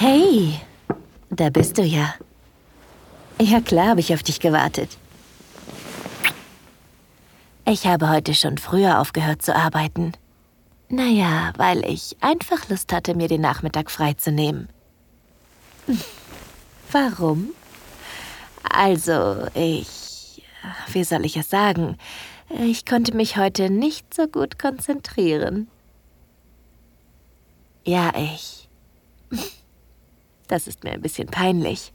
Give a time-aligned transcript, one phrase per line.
[0.00, 0.60] Hey,
[1.28, 2.14] da bist du ja.
[3.40, 4.96] Ja klar habe ich auf dich gewartet.
[7.66, 10.12] Ich habe heute schon früher aufgehört zu arbeiten.
[10.88, 14.68] Naja, weil ich einfach Lust hatte, mir den Nachmittag freizunehmen.
[16.92, 17.50] Warum?
[18.70, 20.44] Also, ich.
[20.92, 21.98] Wie soll ich es sagen?
[22.50, 25.66] Ich konnte mich heute nicht so gut konzentrieren.
[27.84, 28.68] Ja, ich.
[30.48, 31.92] Das ist mir ein bisschen peinlich.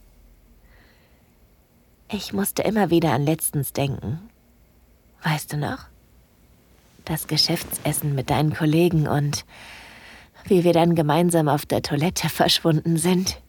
[2.10, 4.30] Ich musste immer wieder an letztens denken.
[5.22, 5.86] Weißt du noch?
[7.04, 9.44] Das Geschäftsessen mit deinen Kollegen und
[10.46, 13.40] wie wir dann gemeinsam auf der Toilette verschwunden sind.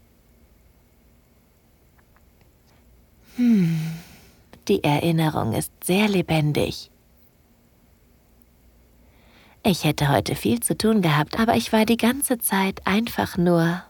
[3.35, 3.79] Hm,
[4.67, 6.89] die Erinnerung ist sehr lebendig.
[9.63, 13.83] Ich hätte heute viel zu tun gehabt, aber ich war die ganze Zeit einfach nur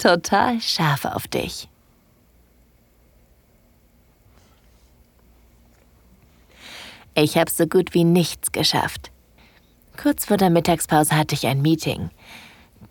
[0.00, 1.68] total scharf auf dich.
[7.14, 9.10] Ich habe so gut wie nichts geschafft.
[10.00, 12.10] Kurz vor der Mittagspause hatte ich ein Meeting.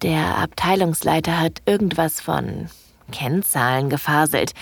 [0.03, 2.69] Der Abteilungsleiter hat irgendwas von
[3.11, 4.53] Kennzahlen gefaselt,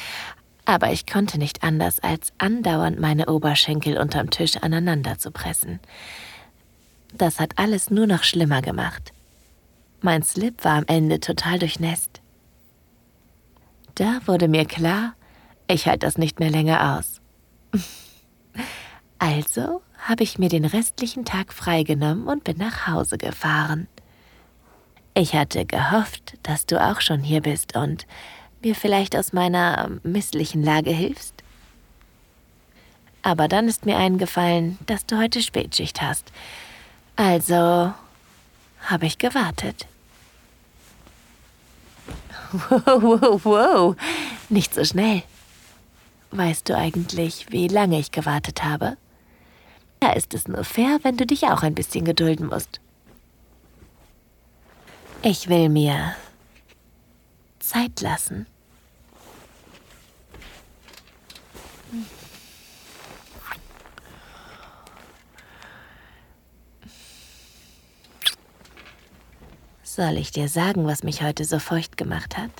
[0.63, 5.79] aber ich konnte nicht anders, als andauernd meine Oberschenkel unterm Tisch aneinander zu pressen.
[7.13, 9.11] Das hat alles nur noch schlimmer gemacht.
[10.01, 12.21] Mein Slip war am Ende total durchnässt.
[13.97, 15.15] Da wurde mir klar,
[15.67, 17.19] ich halte das nicht mehr länger aus.
[19.19, 23.87] Also habe ich mir den restlichen Tag freigenommen und bin nach Hause gefahren.
[25.15, 28.05] Ich hatte gehofft, dass du auch schon hier bist und
[28.61, 31.33] mir vielleicht aus meiner misslichen Lage hilfst.
[33.23, 36.31] Aber dann ist mir eingefallen, dass du heute Spätschicht hast.
[37.15, 37.91] Also
[38.81, 39.87] habe ich gewartet.
[42.51, 43.95] Wow, wow, wow.
[44.49, 45.23] Nicht so schnell.
[46.31, 48.97] Weißt du eigentlich, wie lange ich gewartet habe?
[49.99, 52.79] Da ist es nur fair, wenn du dich auch ein bisschen gedulden musst.
[55.23, 56.15] Ich will mir
[57.59, 58.45] Zeit lassen.
[69.97, 72.51] Soll ich dir sagen, was mich heute so feucht gemacht hat?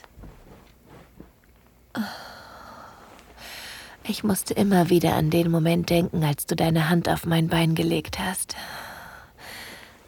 [4.04, 7.76] Ich musste immer wieder an den Moment denken, als du deine Hand auf mein Bein
[7.76, 8.56] gelegt hast.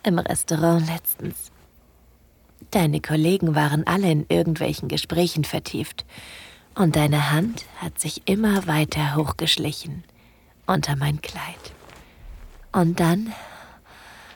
[0.01, 1.51] Im Restaurant letztens.
[2.71, 6.05] Deine Kollegen waren alle in irgendwelchen Gesprächen vertieft,
[6.73, 10.03] und deine Hand hat sich immer weiter hochgeschlichen
[10.65, 11.73] unter mein Kleid.
[12.71, 13.35] Und dann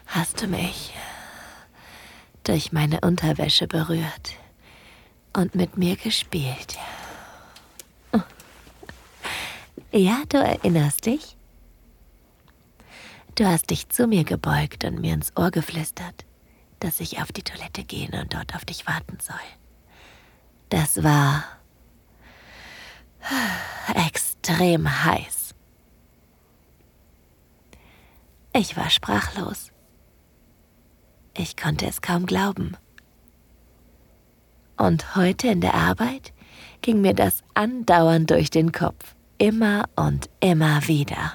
[0.06, 0.94] hast du mich
[2.44, 4.34] durch meine Unterwäsche berührt
[5.34, 6.78] und mit mir gespielt.
[9.92, 11.38] Ja, du erinnerst dich?
[13.36, 16.26] Du hast dich zu mir gebeugt und mir ins Ohr geflüstert,
[16.80, 19.36] dass ich auf die Toilette gehen und dort auf dich warten soll.
[20.70, 21.44] Das war
[23.96, 25.54] extrem heiß.
[28.54, 29.73] Ich war sprachlos.
[31.36, 32.78] Ich konnte es kaum glauben.
[34.78, 36.32] Und heute in der Arbeit
[36.82, 41.34] ging mir das andauernd durch den Kopf, immer und immer wieder.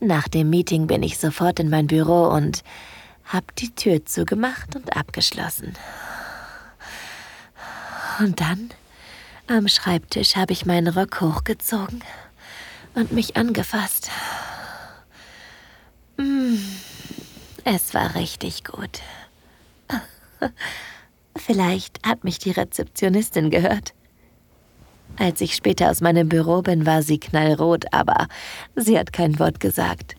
[0.00, 2.62] Nach dem Meeting bin ich sofort in mein Büro und
[3.24, 5.74] hab die Tür zugemacht und abgeschlossen.
[8.20, 8.70] Und dann
[9.48, 12.02] am Schreibtisch habe ich meinen Rock hochgezogen
[12.94, 14.10] und mich angefasst.
[16.16, 16.58] Mmh.
[17.70, 19.02] Es war richtig gut.
[21.36, 23.92] Vielleicht hat mich die Rezeptionistin gehört.
[25.18, 28.28] Als ich später aus meinem Büro bin, war sie knallrot, aber
[28.74, 30.16] sie hat kein Wort gesagt.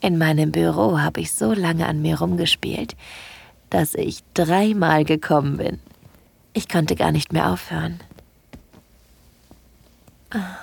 [0.00, 2.94] In meinem Büro habe ich so lange an mir rumgespielt,
[3.68, 5.80] dass ich dreimal gekommen bin.
[6.52, 7.98] Ich konnte gar nicht mehr aufhören.
[10.30, 10.56] Ah,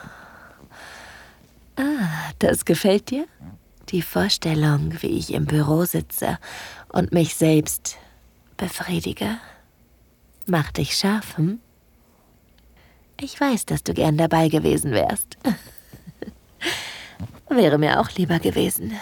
[1.76, 3.28] ah das gefällt dir?
[3.92, 6.40] Die Vorstellung, wie ich im Büro sitze
[6.90, 7.98] und mich selbst
[8.56, 9.38] befriedige,
[10.46, 11.60] macht dich scharf, hm?
[13.20, 15.38] Ich weiß, dass du gern dabei gewesen wärst.
[17.50, 18.94] Wäre mir auch lieber gewesen.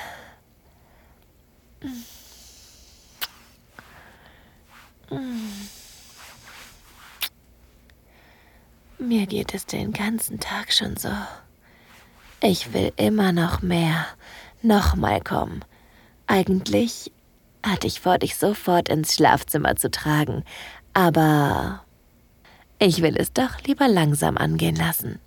[8.97, 11.11] Mir geht es den ganzen Tag schon so.
[12.41, 14.07] Ich will immer noch mehr,
[14.61, 15.63] nochmal kommen.
[16.27, 17.11] Eigentlich
[17.63, 20.43] hatte ich vor, dich sofort ins Schlafzimmer zu tragen,
[20.93, 21.83] aber
[22.79, 25.19] ich will es doch lieber langsam angehen lassen.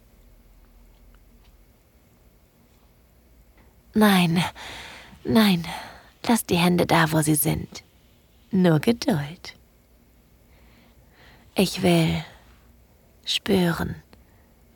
[3.94, 4.42] Nein,
[5.24, 5.66] nein,
[6.26, 7.82] lass die Hände da, wo sie sind.
[8.50, 9.54] Nur Geduld.
[11.54, 12.24] Ich will
[13.26, 13.96] spüren,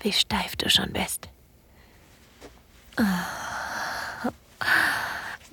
[0.00, 1.28] wie steif du schon bist.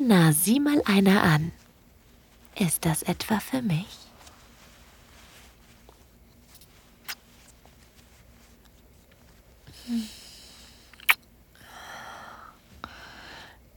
[0.05, 1.53] Na, sieh mal einer an.
[2.59, 3.88] Ist das etwa für mich?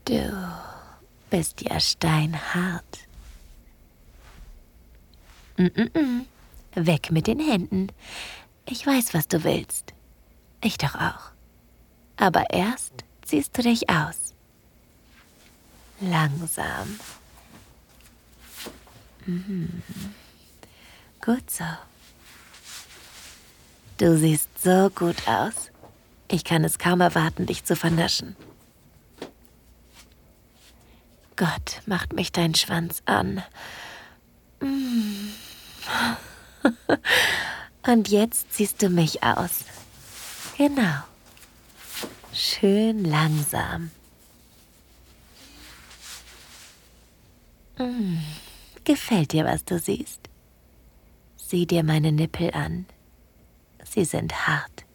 [0.03, 0.53] Du
[1.29, 2.83] bist ja steinhart.
[5.55, 6.25] Mm -mm.
[6.75, 7.87] Weg mit den Händen.
[8.65, 9.93] Ich weiß, was du willst.
[10.61, 11.31] Ich doch auch.
[12.17, 14.26] Aber erst ziehst du dich aus.
[15.99, 16.99] Langsam.
[19.25, 19.81] Mhm.
[21.21, 21.65] Gut so.
[23.97, 25.71] Du siehst so gut aus.
[26.29, 28.35] Ich kann es kaum erwarten, dich zu vernaschen.
[31.35, 33.43] Gott, macht mich dein Schwanz an.
[34.59, 35.29] Mm.
[37.87, 39.65] Und jetzt ziehst du mich aus.
[40.57, 41.03] Genau.
[42.33, 43.91] Schön langsam.
[47.77, 48.17] Mm.
[48.83, 50.29] Gefällt dir, was du siehst?
[51.35, 52.85] Sieh dir meine Nippel an.
[53.83, 54.85] Sie sind hart.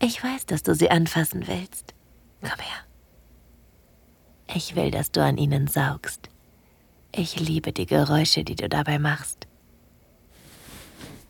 [0.00, 1.94] Ich weiß, dass du sie anfassen willst.
[2.40, 2.84] Komm her.
[4.54, 6.28] Ich will, dass du an ihnen saugst.
[7.12, 9.46] Ich liebe die Geräusche, die du dabei machst.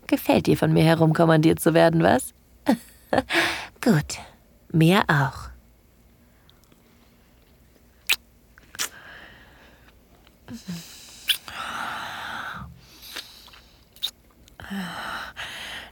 [0.07, 2.33] Gefällt dir, von mir herumkommandiert zu werden, was?
[3.81, 4.19] Gut,
[4.71, 5.49] mir auch.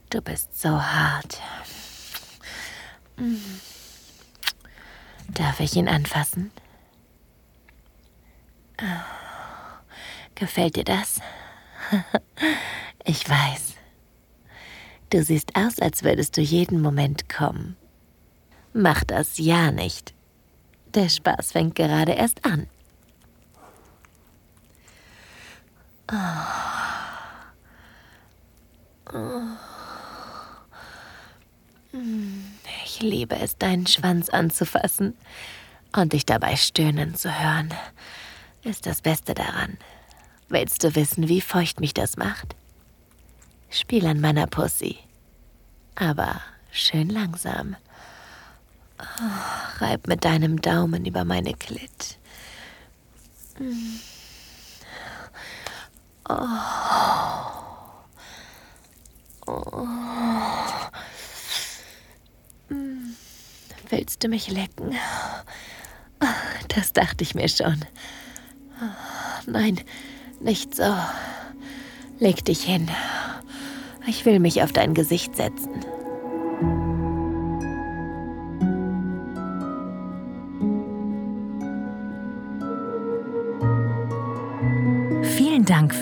[0.09, 1.41] Du bist so hart.
[5.29, 6.51] Darf ich ihn anfassen?
[10.35, 11.19] Gefällt dir das?
[13.05, 13.73] Ich weiß.
[15.09, 17.75] Du siehst aus, als würdest du jeden Moment kommen.
[18.71, 20.13] Mach das ja nicht.
[20.93, 22.67] Der Spaß fängt gerade erst an.
[32.85, 35.15] Ich liebe es, deinen Schwanz anzufassen
[35.95, 37.73] und dich dabei stöhnen zu hören.
[38.63, 39.77] Ist das Beste daran.
[40.49, 42.55] Willst du wissen, wie feucht mich das macht?
[43.69, 44.97] Spiel an meiner Pussy.
[45.95, 47.75] Aber schön langsam.
[48.99, 52.17] Oh, reib mit deinem Daumen über meine Klit.
[56.29, 56.35] Oh.
[63.89, 64.95] Willst du mich lecken?
[66.69, 67.85] Das dachte ich mir schon.
[69.45, 69.79] Nein,
[70.39, 70.95] nicht so.
[72.19, 72.89] Leg dich hin.
[74.07, 75.85] Ich will mich auf dein Gesicht setzen.